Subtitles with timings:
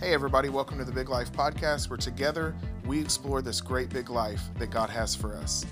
[0.00, 4.08] Hey, everybody, welcome to the Big Life Podcast, where together we explore this great big
[4.08, 5.66] life that God has for us.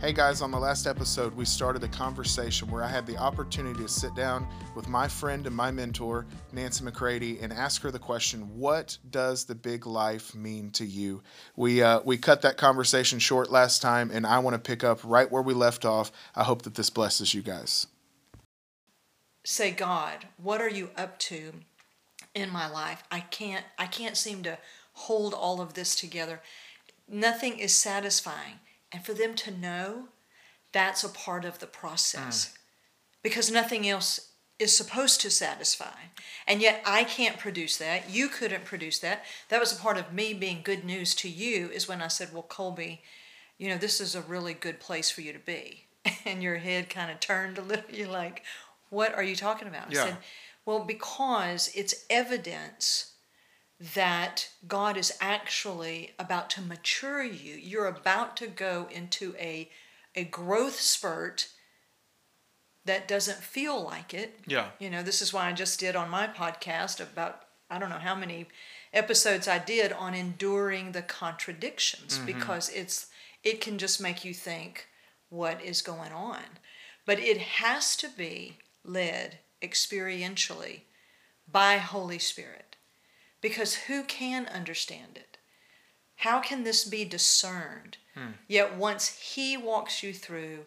[0.00, 3.82] Hey, guys, on the last episode, we started a conversation where I had the opportunity
[3.82, 7.98] to sit down with my friend and my mentor, Nancy McCready, and ask her the
[7.98, 11.22] question What does the big life mean to you?
[11.54, 15.00] We, uh, we cut that conversation short last time, and I want to pick up
[15.04, 16.10] right where we left off.
[16.34, 17.86] I hope that this blesses you guys.
[19.44, 21.52] Say, God, what are you up to
[22.34, 23.02] in my life.
[23.10, 24.58] I can't I can't seem to
[24.92, 26.40] hold all of this together.
[27.08, 28.60] Nothing is satisfying.
[28.92, 30.08] And for them to know
[30.72, 32.46] that's a part of the process.
[32.46, 32.58] Mm.
[33.22, 35.98] Because nothing else is supposed to satisfy.
[36.46, 38.10] And yet I can't produce that.
[38.10, 39.24] You couldn't produce that.
[39.48, 42.32] That was a part of me being good news to you is when I said,
[42.32, 43.02] "Well, Colby,
[43.58, 45.86] you know, this is a really good place for you to be."
[46.26, 47.84] And your head kind of turned a little.
[47.90, 48.42] You're like,
[48.90, 50.02] "What are you talking about?" Yeah.
[50.02, 50.16] I said,
[50.66, 53.12] well, because it's evidence
[53.80, 57.54] that God is actually about to mature you.
[57.54, 59.70] You're about to go into a,
[60.14, 61.48] a growth spurt
[62.84, 64.40] that doesn't feel like it.
[64.46, 64.68] Yeah.
[64.78, 67.96] You know, this is why I just did on my podcast about, I don't know
[67.96, 68.46] how many
[68.92, 72.26] episodes I did on enduring the contradictions mm-hmm.
[72.26, 73.08] because it's
[73.42, 74.86] it can just make you think
[75.28, 76.40] what is going on.
[77.04, 80.80] But it has to be led experientially
[81.50, 82.76] by Holy Spirit.
[83.40, 85.38] Because who can understand it?
[86.16, 87.98] How can this be discerned?
[88.14, 88.32] Hmm.
[88.48, 90.60] Yet once He walks you through,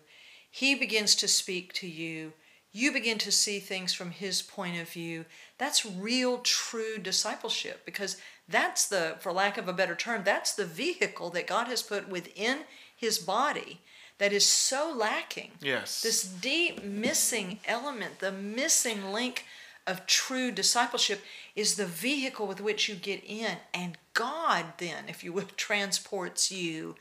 [0.50, 2.34] He begins to speak to you,
[2.78, 5.26] you begin to see things from His point of view.
[5.58, 8.17] That's real, true discipleship because
[8.48, 12.08] that's the, for lack of a better term, that's the vehicle that God has put
[12.08, 12.59] within
[12.95, 13.82] His body
[14.18, 15.52] that is so lacking.
[15.62, 16.02] Yes.
[16.02, 19.46] This deep missing element, the missing link
[19.86, 21.22] of true discipleship
[21.56, 23.58] is the vehicle with which you get in.
[23.73, 26.95] And God, then, if you will, transports you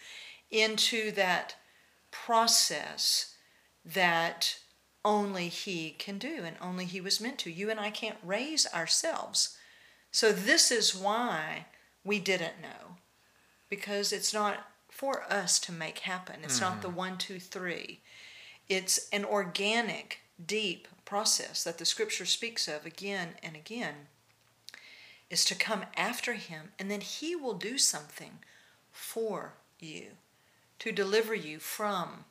[0.51, 1.57] into that
[2.11, 3.35] process
[3.85, 4.59] that
[5.05, 7.51] only He can do and only He was meant to.
[7.51, 9.57] You and I can't raise ourselves.
[10.11, 11.67] So, this is why
[12.05, 12.97] we didn't know,
[13.69, 16.37] because it's not for us to make happen.
[16.43, 16.63] It's mm.
[16.63, 16.95] not the mm.
[16.95, 18.01] one, two, three.
[18.67, 23.95] It's an organic, deep process that the scripture speaks of again and again
[25.29, 28.39] is to come after him and then he will do something
[28.91, 30.07] for you
[30.79, 32.25] to deliver you from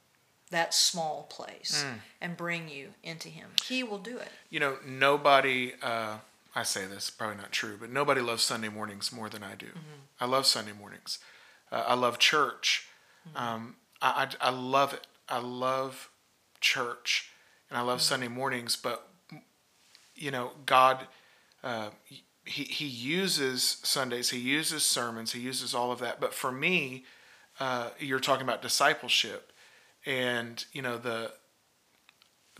[0.49, 1.95] that small place mm.
[2.21, 3.49] and bring you into him.
[3.63, 4.29] He will do it.
[4.49, 6.17] You know, nobody, uh,
[6.55, 9.67] I say this, probably not true, but nobody loves Sunday mornings more than I do.
[9.67, 10.01] Mm-hmm.
[10.19, 11.19] I love Sunday mornings.
[11.71, 12.87] Uh, I love church.
[13.29, 13.37] Mm-hmm.
[13.37, 15.07] Um, I, I, I, love it.
[15.27, 16.09] I love
[16.61, 17.31] church,
[17.69, 18.03] and I love mm-hmm.
[18.03, 18.75] Sunday mornings.
[18.75, 19.07] But
[20.15, 21.07] you know, God,
[21.63, 21.89] uh,
[22.45, 24.29] he he uses Sundays.
[24.29, 25.33] He uses sermons.
[25.33, 26.19] He uses all of that.
[26.19, 27.05] But for me,
[27.59, 29.51] uh, you're talking about discipleship,
[30.05, 31.31] and you know the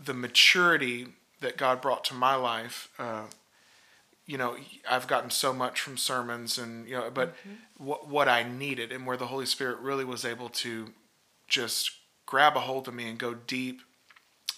[0.02, 1.06] the maturity
[1.40, 3.24] that God brought to my life uh,
[4.26, 4.56] you know
[4.88, 7.84] i've gotten so much from sermons and you know but mm-hmm.
[7.84, 10.92] what what i needed and where the holy spirit really was able to
[11.48, 11.92] just
[12.26, 13.80] grab a hold of me and go deep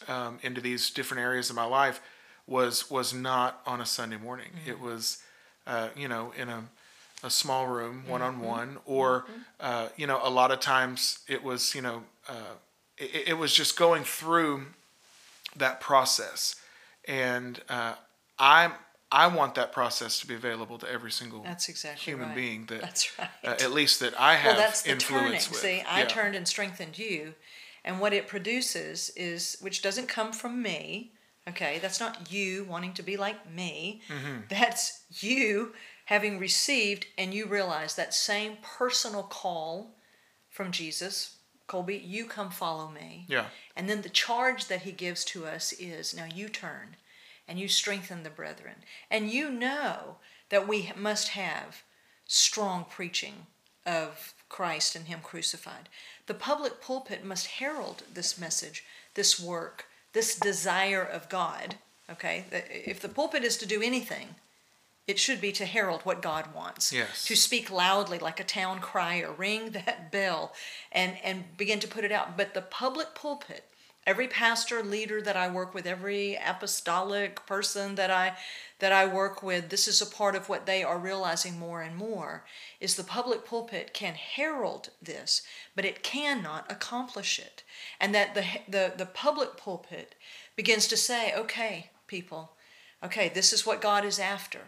[0.07, 2.01] um, into these different areas of my life
[2.47, 4.71] was was not on a sunday morning mm-hmm.
[4.71, 5.23] it was
[5.67, 6.65] uh, you know in a
[7.25, 9.33] a small room one on one or mm-hmm.
[9.61, 12.55] uh, you know a lot of times it was you know uh,
[12.97, 14.67] it, it, was just going through
[15.57, 16.55] that process
[17.07, 17.95] and uh,
[18.39, 18.73] i'm
[19.11, 22.37] I want that process to be available to every single that's exactly human right.
[22.37, 23.29] being that that's right.
[23.43, 25.51] Uh, at least that I have well, that's the influence turning.
[25.51, 25.61] with.
[25.61, 26.07] See, I yeah.
[26.07, 27.35] turned and strengthened you,
[27.85, 31.13] and what it produces is, which doesn't come from me.
[31.49, 34.03] Okay, that's not you wanting to be like me.
[34.09, 34.41] Mm-hmm.
[34.51, 35.73] That's you
[36.05, 39.95] having received, and you realize that same personal call
[40.51, 41.37] from Jesus.
[41.67, 43.27] Colby, you come follow me.
[43.29, 43.47] Yeah.
[43.77, 46.97] And then the charge that he gives to us is now you turn
[47.49, 48.77] and you strengthen the brethren.
[49.11, 50.17] And you know
[50.51, 51.83] that we must have
[52.27, 53.47] strong preaching
[53.87, 55.89] of Christ and Him crucified.
[56.27, 58.85] The public pulpit must herald this message,
[59.15, 61.77] this work, this desire of God.
[62.11, 62.45] Okay?
[62.51, 64.35] If the pulpit is to do anything,
[65.07, 66.93] it should be to herald what God wants.
[66.93, 67.25] Yes.
[67.25, 70.53] To speak loudly like a town crier, ring that bell
[70.93, 72.37] and, and begin to put it out.
[72.37, 73.65] But the public pulpit
[74.09, 78.37] every pastor leader that I work with, every apostolic person that I
[78.81, 81.97] that I work with, this is a part of what they are realizing more and
[81.97, 82.45] more
[82.81, 85.43] is the public pulpit can herald this,
[85.77, 87.65] but it cannot accomplish it.
[88.01, 90.15] And that the the, the public pulpit
[90.57, 92.53] begins to say, okay, people,
[93.03, 94.61] okay, this is what God is after.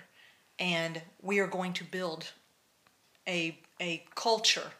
[0.58, 2.32] and we are going to build
[3.26, 4.72] a a culture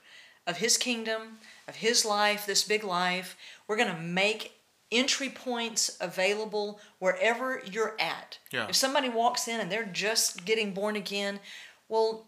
[0.47, 1.39] of his kingdom,
[1.69, 3.37] of his life, this big life.
[3.67, 4.55] We're going to make
[4.93, 8.39] entry points available wherever you're at.
[8.53, 8.67] Yeah.
[8.69, 11.41] If somebody walks in and they're just getting born again,
[11.89, 12.27] well,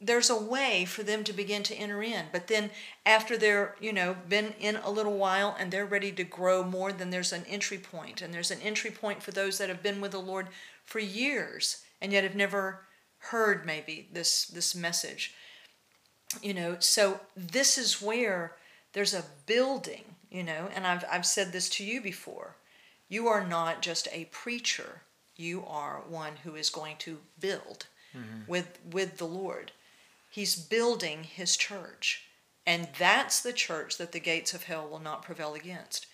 [0.00, 2.26] there's a way for them to begin to enter in.
[2.32, 2.70] But then
[3.06, 6.92] after they're, you know, been in a little while and they're ready to grow more,
[6.92, 8.20] then there's an entry point.
[8.22, 10.48] And there's an entry point for those that have been with the Lord
[10.84, 12.86] for years and yet have never
[13.18, 15.34] heard maybe this this message.
[16.42, 18.52] You know, so this is where
[18.92, 22.56] there's a building, you know, and I've I've said this to you before.
[23.08, 25.02] You are not just a preacher.
[25.36, 28.40] You are one who is going to build mm-hmm.
[28.46, 29.72] with with the Lord.
[30.30, 32.24] He's building his church.
[32.66, 36.06] And that's the church that the gates of hell will not prevail against.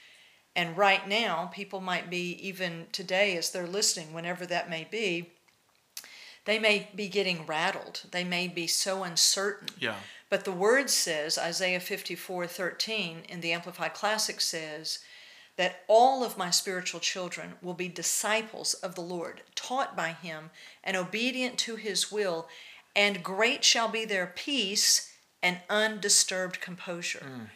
[0.55, 5.31] And right now, people might be, even today as they're listening, whenever that may be,
[6.45, 8.03] they may be getting rattled.
[8.11, 9.69] They may be so uncertain.
[9.79, 9.97] Yeah.
[10.31, 15.01] But the word says, Isaiah 54 13 in the Amplified Classic says,
[15.57, 20.51] that all of my spiritual children will be disciples of the Lord, taught by him
[20.83, 22.49] and obedient to his will,
[22.97, 25.13] and great shall be their peace
[25.43, 27.25] and undisturbed composure.
[27.25, 27.51] Mm.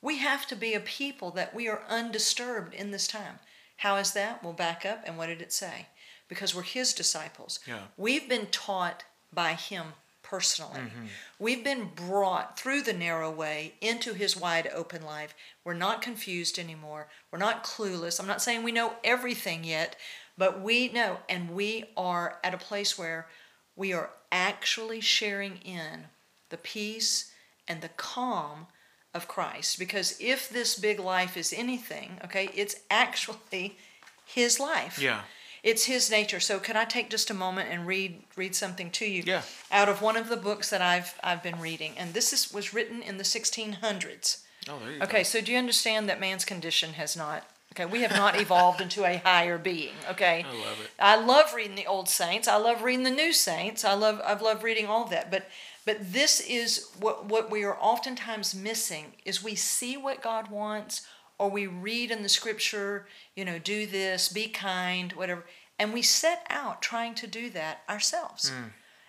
[0.00, 3.38] We have to be a people that we are undisturbed in this time.
[3.78, 4.42] How is that?
[4.42, 5.86] We'll back up and what did it say?
[6.34, 7.60] Because we're his disciples.
[7.66, 7.78] Yeah.
[7.96, 10.80] We've been taught by him personally.
[10.80, 11.06] Mm-hmm.
[11.38, 15.34] We've been brought through the narrow way into his wide open life.
[15.64, 17.08] We're not confused anymore.
[17.30, 18.18] We're not clueless.
[18.18, 19.96] I'm not saying we know everything yet,
[20.36, 23.28] but we know, and we are at a place where
[23.76, 26.06] we are actually sharing in
[26.48, 27.32] the peace
[27.68, 28.66] and the calm
[29.12, 29.78] of Christ.
[29.78, 33.76] Because if this big life is anything, okay, it's actually
[34.26, 34.98] his life.
[34.98, 35.20] Yeah.
[35.64, 36.40] It's his nature.
[36.40, 39.22] So can I take just a moment and read read something to you?
[39.26, 39.42] Yeah.
[39.72, 42.74] Out of one of the books that I've I've been reading, and this is was
[42.74, 44.42] written in the 1600s.
[44.68, 45.22] Oh, there you Okay, go.
[45.22, 47.48] so do you understand that man's condition has not?
[47.72, 49.94] Okay, we have not evolved into a higher being.
[50.10, 50.90] Okay, I love it.
[51.00, 52.46] I love reading the old saints.
[52.46, 53.84] I love reading the new saints.
[53.84, 55.30] I love I've loved reading all of that.
[55.30, 55.48] But
[55.86, 61.06] but this is what what we are oftentimes missing is we see what God wants
[61.38, 65.44] or we read in the scripture, you know, do this, be kind, whatever,
[65.78, 68.50] and we set out trying to do that ourselves.
[68.50, 68.68] Hmm.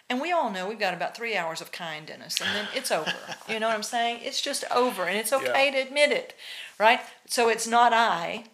[0.09, 2.67] And we all know we've got about three hours of kind in us, and then
[2.75, 3.11] it's over.
[3.49, 4.19] you know what I'm saying?
[4.23, 5.71] It's just over, and it's okay Yeah.
[5.81, 6.35] to admit it,
[6.79, 6.99] right?
[7.27, 8.45] So it's not I,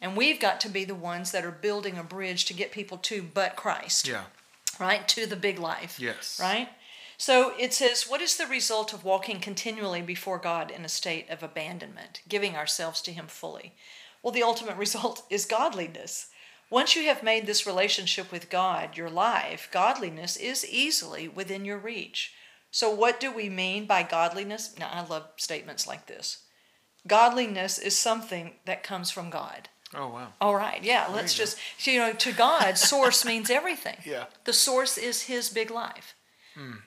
[0.00, 2.96] and we've got to be the ones that are building a bridge to get people
[2.98, 4.24] to but Christ, Yeah.
[4.78, 5.06] right?
[5.08, 5.98] To the big life.
[5.98, 6.38] Yes.
[6.40, 6.68] Right?
[7.20, 11.28] So it says, What is the result of walking continually before God in a state
[11.28, 13.74] of abandonment, giving ourselves to Him fully?
[14.22, 16.28] Well, the ultimate result is godliness.
[16.70, 21.76] Once you have made this relationship with God your life, godliness is easily within your
[21.76, 22.32] reach.
[22.70, 24.74] So, what do we mean by godliness?
[24.78, 26.44] Now, I love statements like this.
[27.06, 29.68] Godliness is something that comes from God.
[29.92, 30.28] Oh, wow.
[30.40, 31.44] All right, yeah, let's you go.
[31.44, 33.98] just, you know, to God, source means everything.
[34.06, 34.24] Yeah.
[34.44, 36.14] The source is His big life.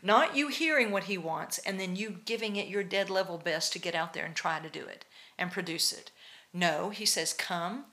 [0.01, 3.73] Not you hearing what He wants and then you giving it your dead level best
[3.73, 5.05] to get out there and try to do it
[5.37, 6.11] and produce it.
[6.53, 7.85] No, He says, come,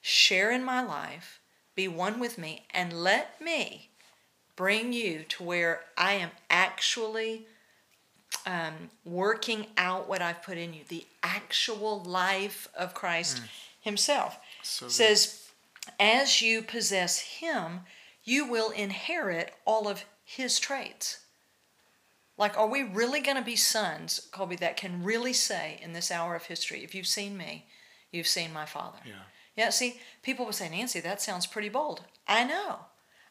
[0.00, 1.40] share in my life,
[1.74, 3.90] be one with me, and let me
[4.56, 7.46] bring you to where I am actually
[8.46, 13.40] um, working out what I've put in you, the actual life of Christ
[13.80, 14.38] Himself.
[14.62, 15.48] So says,
[15.98, 17.80] as you possess Him,
[18.24, 21.20] you will inherit all of His traits.
[22.36, 26.10] Like, are we really going to be sons, Colby, that can really say in this
[26.10, 27.66] hour of history, if you've seen me,
[28.10, 28.98] you've seen my Father?
[29.04, 29.12] Yeah.
[29.56, 32.02] Yeah, see, people will say, Nancy, that sounds pretty bold.
[32.26, 32.78] I know.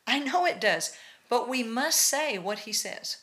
[0.07, 0.95] I know it does.
[1.27, 3.17] But we must say what he says.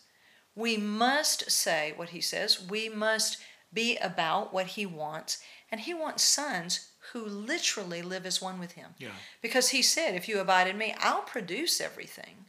[0.54, 2.60] We must say what he says.
[2.68, 3.38] We must
[3.72, 5.38] be about what he wants.
[5.70, 8.90] And he wants sons who literally live as one with him.
[8.98, 9.10] Yeah.
[9.40, 12.44] Because he said, if you abide in me, I'll produce everything.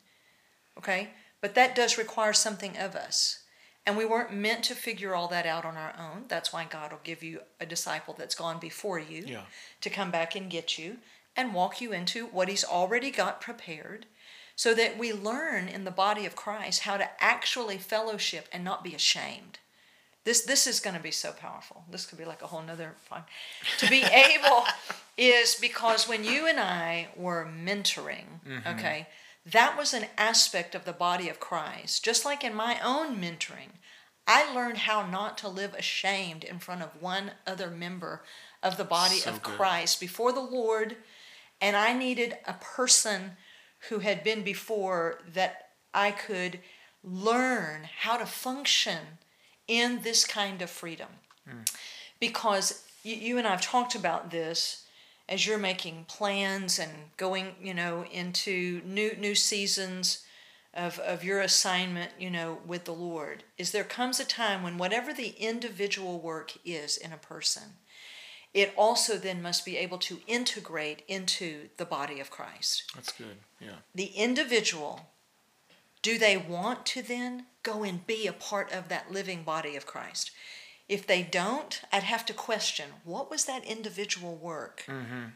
[0.77, 1.09] Okay?
[1.41, 3.39] But that does require something of us.
[3.85, 6.25] And we weren't meant to figure all that out on our own.
[6.27, 9.41] That's why God will give you a disciple that's gone before you Yeah.
[9.81, 10.97] to come back and get you
[11.35, 14.05] and walk you into what He's already got prepared
[14.55, 18.83] so that we learn in the body of Christ how to actually fellowship and not
[18.83, 19.57] be ashamed.
[20.23, 21.83] This, this is going to be so powerful.
[21.89, 23.23] This could be like a whole nother fun.
[23.79, 24.65] To be able
[25.17, 28.67] is because when you and I were mentoring, mm-hmm.
[28.77, 29.07] okay,
[29.45, 32.03] that was an aspect of the body of Christ.
[32.05, 33.79] Just like in my own mentoring,
[34.27, 38.23] I learned how not to live ashamed in front of one other member
[38.61, 39.55] of the body So of good.
[39.55, 40.97] Christ before the Lord.
[41.59, 43.31] And I needed a person
[43.89, 46.59] who had been before that I could
[47.03, 48.99] learn how to function
[49.67, 51.07] in this kind of freedom.
[51.47, 51.61] Hmm.
[52.19, 54.80] Because you, you and I have talked about this
[55.31, 60.25] as you're making plans and going, you know, into new new seasons
[60.73, 64.77] of, of your assignment, you know, with the Lord, is there comes a time when
[64.77, 67.63] whatever the individual work is in a person,
[68.53, 72.91] it also then must be able to integrate into the body of Christ.
[72.93, 73.37] That's good.
[73.59, 73.79] Yeah.
[73.95, 75.09] The individual,
[76.01, 79.85] do they want to then go and be a part of that living body of
[79.85, 80.31] Christ?
[80.91, 84.85] If they don't, I'd have to question what was that individual work?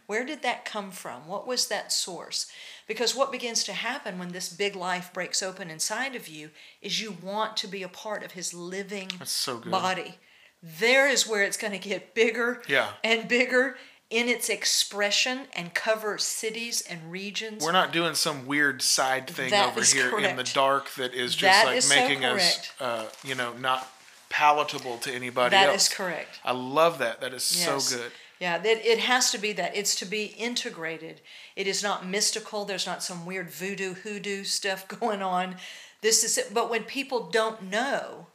[0.05, 1.27] Where did that come from?
[1.27, 2.51] What was that source?
[2.87, 6.49] Because what begins to happen when this big life breaks open inside of you
[6.81, 9.71] is you want to be a part of his living That's so good.
[9.71, 10.15] body.
[10.61, 12.89] There is where it's going to get bigger Yeah.
[13.01, 13.77] and bigger
[14.09, 17.63] in its expression and cover cities and regions.
[17.63, 21.33] We're not doing some weird side thing That over here in the dark that is
[21.33, 23.89] just That like is so making us, uh, you know, not
[24.35, 25.87] palatable to anybody That else.
[25.87, 26.39] is correct.
[26.43, 27.21] I love that.
[27.21, 27.85] That is Yes.
[27.85, 28.11] so good.
[28.39, 29.75] Yeah, it, it has to be that.
[29.77, 31.21] It's to be integrated.
[31.55, 32.65] It is not mystical.
[32.65, 35.55] There's not some weird voodoo, hoodoo stuff going on.
[36.01, 36.53] This is it.
[36.53, 38.27] But when people don't know,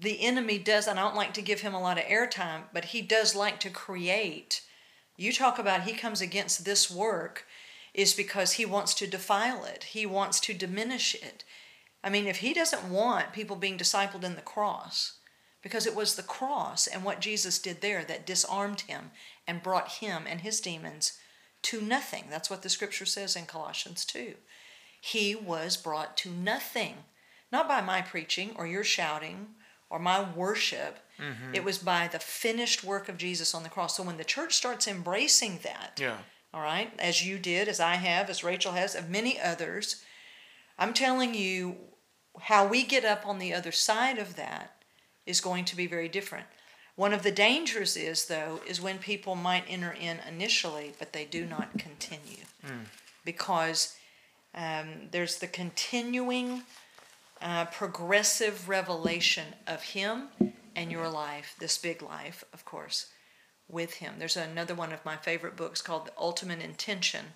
[0.00, 2.86] the enemy does, and I don't like to give him a lot of airtime, but
[2.86, 4.62] he does like to create.
[5.18, 7.46] You talk about he comes against this work,
[7.92, 11.44] is because he wants to defile it, he wants to diminish it.
[12.02, 15.14] I mean, if he doesn't want people being discipled in the cross,
[15.62, 19.10] because it was the cross and what Jesus did there that disarmed him
[19.46, 21.18] and brought him and his demons
[21.62, 22.24] to nothing.
[22.30, 24.34] That's what the scripture says in Colossians 2.
[25.00, 26.94] He was brought to nothing,
[27.52, 29.48] not by my preaching or your shouting
[29.90, 30.98] or my worship.
[31.18, 31.54] Mm-hmm.
[31.54, 33.96] It was by the finished work of Jesus on the cross.
[33.96, 36.16] So when the church starts embracing that, Yeah.
[36.54, 40.02] all right, as you did, as I have, as Rachel has, of many others,
[40.78, 41.76] I'm telling you
[42.40, 44.82] how we get up on the other side of that
[45.26, 46.46] is going to be very different.
[46.96, 51.24] One of the dangers is, though, is when people might enter in initially, but they
[51.24, 52.44] do not continue.
[53.24, 53.96] Because
[54.54, 56.62] um, there's the continuing
[57.40, 60.28] uh, progressive revelation of Him
[60.76, 63.06] and your life, this big life, of course,
[63.68, 64.14] with Him.
[64.18, 67.26] There's another one of my favorite books called The Ultimate Intention,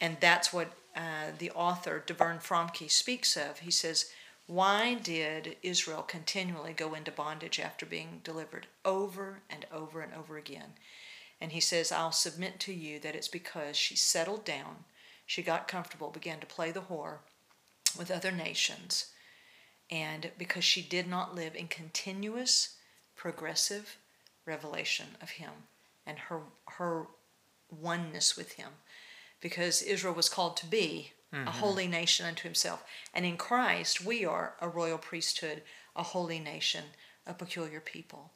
[0.00, 3.60] and that's what uh, the author, Devern Fromke, speaks of.
[3.60, 4.10] He says,
[4.46, 10.36] Why did Israel continually go into bondage after being delivered over and over and over
[10.36, 10.74] again?
[11.40, 14.84] And he says, I'll submit to you that it's because she settled down,
[15.26, 17.18] she got comfortable, began to play the whore
[17.98, 19.06] with other nations,
[19.90, 22.76] and because she did not live in continuous,
[23.16, 23.96] progressive
[24.46, 25.50] revelation of Him
[26.06, 27.06] and her her
[27.70, 28.68] oneness with Him,
[29.40, 31.46] because Israel was called to be a mm-hmm.
[31.48, 32.84] holy nation unto Himself,
[33.14, 35.62] and in Christ we are a royal priesthood,
[35.96, 36.84] a holy nation,
[37.26, 38.32] a peculiar people,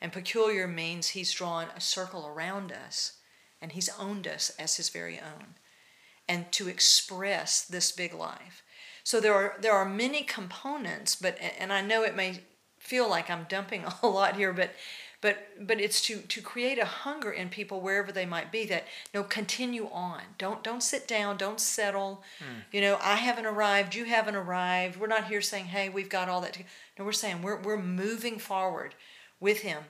[0.00, 3.18] and peculiar means He's drawn a circle around us,
[3.60, 5.54] and He's owned us as His very own
[6.28, 8.62] and to express this big life.
[9.02, 12.40] So there are there are many components, but and I know it may
[12.78, 14.70] feel like I'm dumping a lot here, but
[15.20, 18.86] but but it's to to create a hunger in people wherever they might be that
[19.12, 20.22] no continue on.
[20.38, 22.22] Don't don't sit down, don't settle.
[22.70, 24.98] You know, I haven't arrived, you haven't arrived.
[24.98, 26.64] We're not here saying, "Hey, we've got all that." To-.
[26.98, 28.94] No, we're saying we're we're moving forward
[29.40, 29.84] with him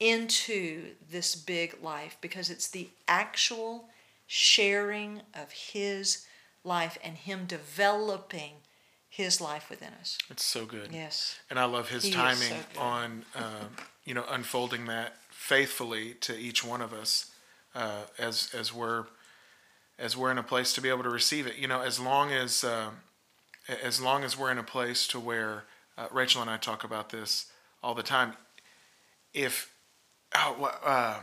[0.00, 3.88] into this big life because it's the actual
[4.26, 6.26] sharing of his
[6.64, 8.54] life and him developing
[9.08, 10.18] his life within us.
[10.28, 10.90] It's so good.
[10.92, 11.38] Yes.
[11.48, 13.64] And I love his He timing so on, uh,
[14.04, 17.32] you know, unfolding that faithfully to each one of us
[17.74, 19.04] uh, as as we're
[19.98, 21.56] as we're in a place to be able to receive it.
[21.56, 22.90] You know, as long as uh,
[23.82, 25.64] as long as we're in a place to where
[25.96, 27.46] uh, Rachel and I talk about this
[27.82, 28.34] all the time.
[29.32, 29.72] If
[30.34, 31.20] oh, uh,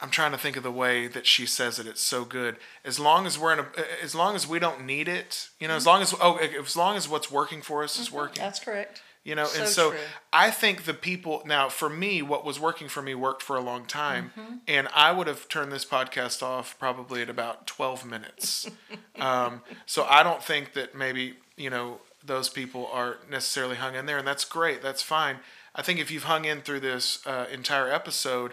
[0.00, 1.86] I'm trying to think of the way that she says it.
[1.86, 2.56] It's so good.
[2.84, 3.66] As long as we're in a,
[4.02, 6.96] as long as we don't need it, you know, as long as oh, as long
[6.96, 8.42] as what's working for us is working.
[8.42, 9.02] That's correct.
[9.28, 9.98] You know, So and so true.
[10.32, 13.60] I think the people now for me, what was working for me worked for a
[13.60, 14.54] long time, Mm-hmm.
[14.66, 18.68] and I would have turned this podcast off probably at about twelve minutes.
[19.20, 24.06] um, so I don't think that maybe you know those people are necessarily hung in
[24.06, 24.82] there, and that's great.
[24.82, 25.36] That's fine.
[25.74, 28.52] I think if you've hung in through this uh, entire episode,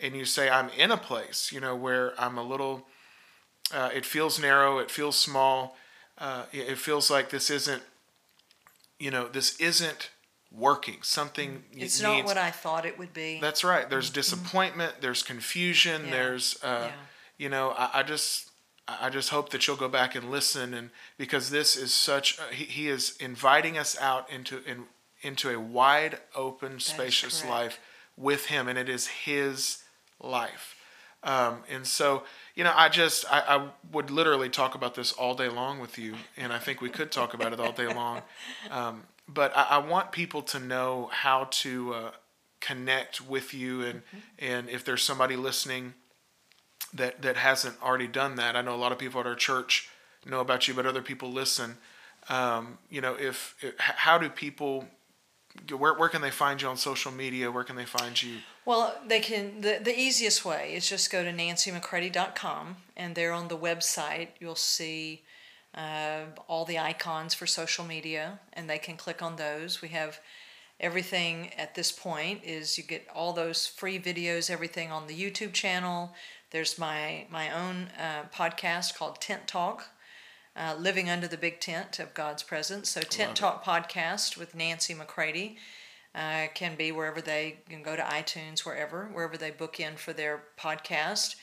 [0.00, 2.86] and you say I'm in a place, you know, where I'm a little,
[3.74, 5.76] uh, it feels narrow, it feels small,
[6.18, 7.82] uh, it feels like this isn't
[9.02, 10.10] you know, this isn't
[10.52, 10.98] working.
[11.02, 13.40] Something It's needs, not what I thought it would be.
[13.40, 13.90] That's right.
[13.90, 15.00] There's disappointment.
[15.00, 16.04] There's confusion.
[16.04, 16.10] Yeah.
[16.12, 16.92] There's, uh, Yeah.
[17.36, 18.50] you know, I, I just,
[18.86, 22.42] I just hope that you'll go back and listen, and because this is such, uh,
[22.52, 24.84] he, he is inviting us out into in,
[25.20, 27.80] into a wide open, spacious life
[28.16, 29.82] with Him, and it is His
[30.20, 30.76] life.
[31.24, 32.24] Um, and so,
[32.56, 35.96] you know, I just I, I, would literally talk about this all day long with
[35.96, 38.22] you, and I think we could talk about it all day long.
[38.70, 42.10] Um, but I, I, want people to know how to uh,
[42.60, 44.18] connect with you, and mm-hmm.
[44.38, 45.94] and if there's somebody listening
[46.94, 48.56] that that hasn't already done that.
[48.56, 49.88] I know a lot of people at our church
[50.26, 51.76] know about you, but other people listen.
[52.28, 54.86] Um, you know, if, if, how do people
[55.76, 57.50] where where can they find you on social media?
[57.50, 58.38] Where can they find you?
[58.64, 59.60] Well, they can.
[59.60, 64.54] The, the easiest way is just go to nancymccready.com, and there on the website you'll
[64.54, 65.22] see
[65.74, 69.82] uh, all the icons for social media, and they can click on those.
[69.82, 70.20] We have
[70.80, 75.52] everything at this point is you get all those free videos, everything on the YouTube
[75.52, 76.12] channel.
[76.50, 79.88] There's my my own uh, podcast called Tent Talk,
[80.56, 82.90] uh, living under the big tent of God's presence.
[82.90, 85.56] So Tent Talk podcast with Nancy McCready
[86.14, 90.12] uh, can be wherever they can go to iTunes, wherever wherever they book in for
[90.12, 91.36] their podcast.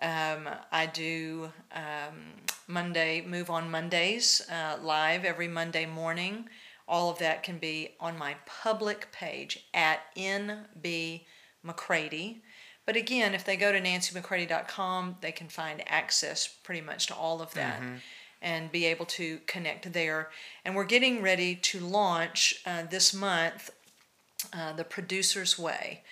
[0.00, 2.34] Um, I do um,
[2.68, 6.48] Monday Move on Mondays uh, live every Monday morning.
[6.86, 11.22] All of that can be on my public page at NB
[11.64, 12.42] McCready.
[12.84, 17.42] But again, if they go to nancymccready.com, they can find access pretty much to all
[17.42, 17.80] of that.
[17.80, 17.96] Mm-hmm
[18.42, 20.30] and be able to connect there.
[20.64, 23.70] And we're getting ready to launch uh, this month
[24.52, 26.02] uh, the Producer's Way.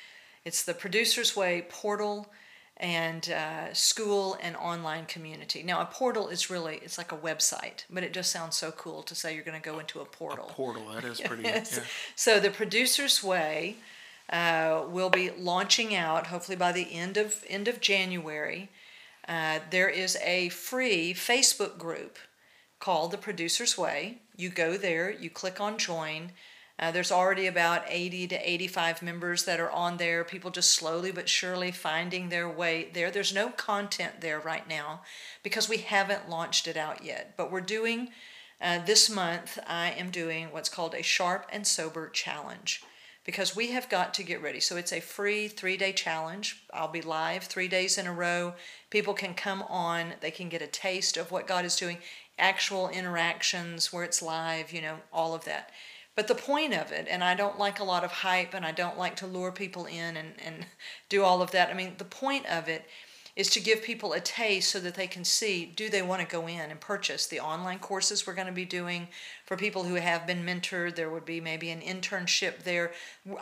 [0.45, 2.29] It's the Producer's Way portal
[2.77, 5.63] and uh, school and online community.
[5.63, 9.03] Now, a portal is really it's like a website, but it just sounds so cool
[9.05, 10.47] to say you're going to go into a portal.
[10.49, 11.45] A portal that is pretty.
[11.45, 11.77] yes.
[11.77, 11.85] yeah.
[12.17, 13.77] So the Producer's Way
[14.31, 18.71] uh, will be launching out hopefully by the end of end of January.
[19.27, 22.19] Uh, there is a free Facebook group
[22.79, 24.19] called The Producer's Way.
[24.37, 26.33] You go there, you click on join.
[26.79, 30.25] Uh, there's already about 80 to 85 members that are on there.
[30.25, 33.11] People just slowly but surely finding their way there.
[33.11, 35.03] There's no content there right now
[35.43, 37.35] because we haven't launched it out yet.
[37.37, 38.11] But we're doing,
[38.61, 42.83] uh, this month, I am doing what's called a Sharp and Sober Challenge
[43.25, 44.61] because we have got to get ready.
[44.61, 46.63] So it's a free three day challenge.
[46.73, 48.55] I'll be live three days in a row.
[48.91, 51.99] People can come on, they can get a taste of what God is doing,
[52.39, 55.71] actual interactions where it's live, you know, all of that.
[56.15, 58.71] But the point of it, and I don't like a lot of hype and I
[58.71, 60.67] don't like to lure people in and, and
[61.09, 61.71] do all of that.
[61.71, 62.87] I mean, the point of it
[63.37, 66.27] is to give people a taste so that they can see do they want to
[66.27, 69.09] go in and purchase the online courses we're going to be doing
[69.45, 72.93] for people who have been mentored there would be maybe an internship there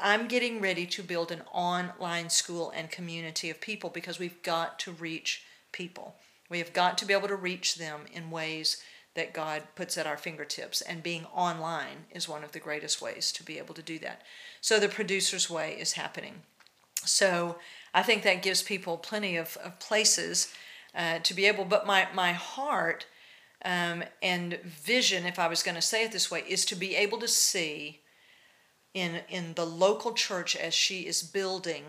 [0.00, 4.78] i'm getting ready to build an online school and community of people because we've got
[4.78, 6.14] to reach people
[6.48, 8.83] we have got to be able to reach them in ways
[9.14, 13.31] that God puts at our fingertips, and being online is one of the greatest ways
[13.33, 14.22] to be able to do that.
[14.61, 16.42] So, the producer's way is happening.
[17.05, 17.59] So,
[17.94, 20.52] I think that gives people plenty of, of places
[20.94, 23.07] uh, to be able, but my, my heart
[23.64, 26.96] um, and vision, if I was going to say it this way, is to be
[26.96, 28.00] able to see
[28.94, 31.85] in, in the local church as she is building,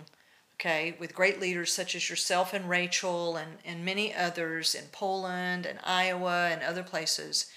[0.56, 5.66] okay, with great leaders such as yourself and Rachel and, and many others in Poland
[5.66, 7.48] and Iowa and other places,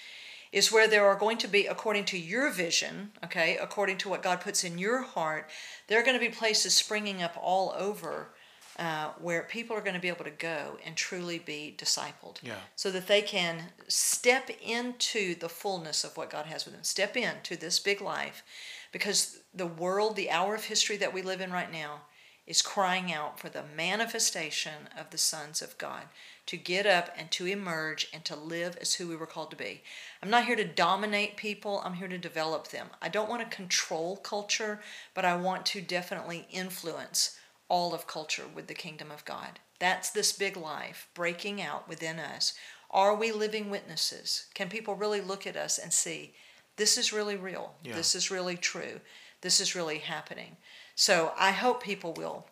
[0.51, 4.23] is where there are going to be, according to your vision, okay, according to what
[4.23, 5.49] God puts in your heart,
[5.87, 8.29] there are going to be places springing up all over
[8.77, 12.37] uh, where people are going to be able to go and truly be discipled.
[12.43, 12.55] Yeah.
[12.75, 17.17] So that they can step into the fullness of what God has for them, step
[17.17, 18.43] into this big life.
[18.91, 22.01] Because the world, the hour of history that we live in right now,
[22.45, 26.03] is crying out for the manifestation of the sons of God
[26.45, 29.57] to get up and to emerge and to live as who we were called to
[29.57, 29.81] be.
[30.23, 32.87] I'm not here to dominate people, I'm here to develop them.
[33.01, 34.79] I don't want to control culture,
[35.13, 37.37] but I want to definitely influence
[37.69, 39.59] all of culture with the kingdom of God.
[39.79, 42.53] That's this big life breaking out within us.
[42.89, 44.47] Are we living witnesses?
[44.53, 46.33] Can people really look at us and see
[46.77, 47.73] this is really real?
[47.83, 47.95] Yeah.
[47.95, 49.01] This is really true.
[49.41, 50.57] This is really happening.
[50.95, 52.47] So I hope people will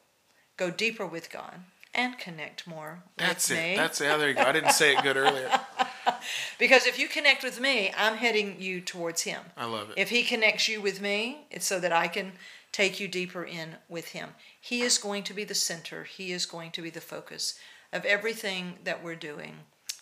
[0.57, 1.61] go deeper with God
[1.93, 3.61] and connect more That's with it.
[3.61, 3.75] me.
[3.77, 4.19] That's it.
[4.19, 4.43] There you go.
[4.43, 5.49] I didn't say it good earlier.
[6.59, 9.41] because if you connect with me, I'm heading you towards Him.
[9.57, 9.97] I love it.
[9.97, 12.33] If He connects you with me, it's so that I can
[12.75, 14.31] take you deeper in with Him.
[14.59, 17.57] He is going to be the center, He is going to be the focus
[17.93, 19.55] of everything that we're doing.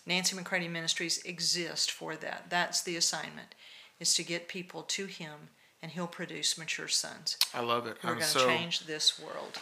[0.04, 2.46] Nancy McCready Ministries exist for that.
[2.50, 3.54] That's the assignment,
[4.00, 7.38] is to get people to Him, and He'll produce mature sons.
[7.54, 7.96] I love it.
[8.02, 9.60] We're going to so, change this world.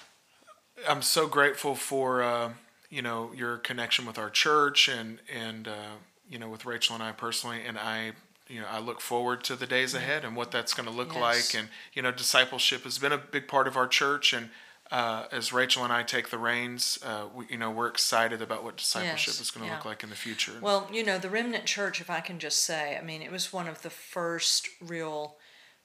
[0.89, 2.53] I'm so grateful for uh,
[2.89, 5.97] you know your connection with our church and and uh,
[6.31, 8.13] you know with Rachel and I personally, and I
[8.49, 11.15] you know I look forward to the days ahead and what that's going to look
[11.15, 11.21] Yes.
[11.21, 11.61] like.
[11.61, 14.51] And you know discipleship has been a big part of our church, and
[14.91, 18.63] uh, as Rachel and I take the reins, uh, we, you know we're excited about
[18.65, 19.77] what discipleship Yes, is going to yeah.
[19.77, 20.53] look like in the future.
[20.61, 23.53] Well, you know, the Remnant Church, if I can just say, I mean, it was
[23.53, 25.37] one of the first real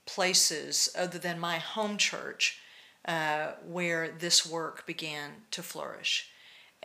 [0.06, 2.60] places, other than my home church,
[3.06, 6.32] uh, where this work began to flourish.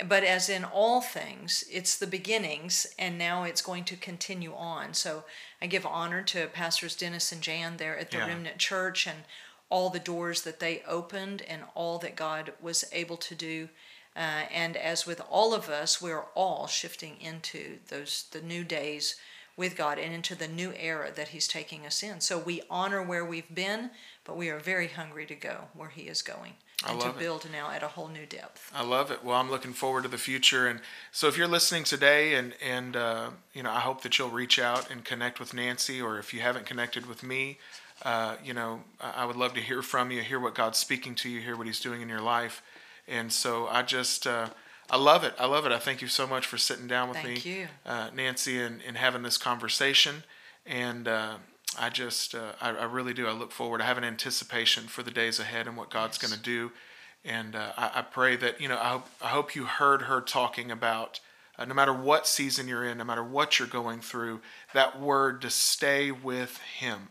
[0.07, 4.95] But as in all things, it's the beginnings, and now it's going to continue on.
[4.95, 5.25] So
[5.61, 8.27] I give honor to Pastors Dennis and Jan there at the Yeah.
[8.27, 9.25] Remnant Church and
[9.69, 13.69] all the doors that they opened and all that God was able to do.
[14.17, 19.17] Uh, and as with all of us, we're all shifting into those the new days
[19.57, 22.21] with God and into the new era that He's taking us in.
[22.21, 23.91] So we honor where we've been,
[24.25, 27.17] but we are very hungry to go where He is going I and to love
[27.17, 27.21] it.
[27.21, 28.71] build now at a whole new depth.
[28.75, 29.25] I love it.
[29.25, 30.81] Well, I'm looking forward to the future, and
[31.13, 34.59] so if you're listening today, and and uh, you know, I hope that you'll reach
[34.59, 37.59] out and connect with Nancy, or if you haven't connected with me,
[38.05, 41.29] uh, you know, I would love to hear from you, hear what God's speaking to
[41.29, 42.63] you, hear what He's doing in your life,
[43.07, 44.27] and so I just.
[44.27, 44.49] Uh,
[44.91, 45.33] I love it.
[45.39, 45.73] I love it.
[45.73, 47.69] I thank you so much for sitting down with Thank me, you.
[47.87, 50.23] Uh, Nancy, and, and having this conversation.
[50.67, 51.37] And uh,
[51.79, 53.27] I just, uh, I, I really do.
[53.27, 53.81] I look forward.
[53.81, 56.31] I have an anticipation for the days ahead and what God's Yes.
[56.31, 56.73] going to do.
[57.25, 58.79] And uh, I, I pray that you know.
[58.79, 61.21] I hope, I hope you heard her talking about.
[61.59, 64.41] Uh, no matter what season you're in, no matter what you're going through,
[64.73, 67.11] that word to stay with Him.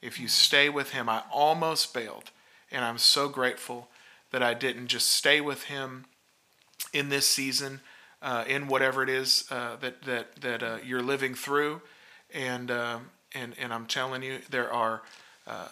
[0.00, 2.30] If you stay with Him, I almost bailed,
[2.72, 3.88] and I'm so grateful
[4.30, 6.06] that I didn't just stay with Him
[6.94, 7.80] in this season,
[8.22, 11.82] uh, in whatever it is uh, that that that uh, you're living through,
[12.32, 15.02] and um, and and I'm telling you, there are
[15.46, 15.68] uh,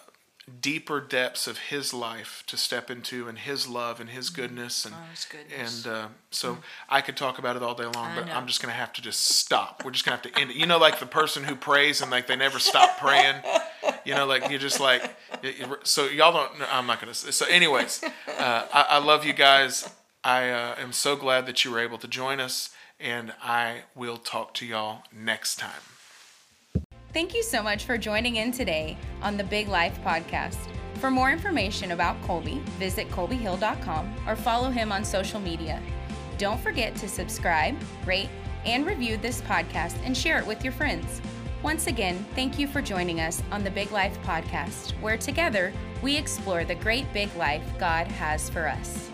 [0.61, 4.93] deeper depths of His life to step into, and His love and His goodness, and
[4.95, 5.85] Oh, His goodness.
[5.85, 6.57] and uh, so
[6.89, 8.33] I could talk about it all day long, I but know.
[8.33, 9.83] I'm just gonna have to just stop.
[9.85, 10.57] We're just gonna have to end it.
[10.57, 13.35] You know, like the person who prays and like they never stop praying.
[14.05, 15.15] You know, like you're just like.
[15.83, 16.59] So y'all don't.
[16.59, 17.13] no, I'm not gonna.
[17.13, 19.89] say So, anyways, uh, I, I love you guys.
[20.25, 24.17] I uh, am so glad that you were able to join us, and I will
[24.17, 25.71] talk to y'all next time.
[27.13, 30.57] Thank you so much for joining in today on the Big Life Podcast.
[30.95, 35.79] For more information about Colby, visit colbyhill.com or follow him on social media.
[36.39, 38.29] Don't forget to subscribe, rate,
[38.65, 41.21] and review this podcast and share it with your friends.
[41.61, 45.71] Once again, thank you for joining us on the Big Life Podcast, where together
[46.01, 49.12] we explore the great big life God has for us.